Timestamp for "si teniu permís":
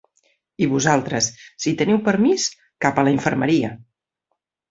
1.65-2.47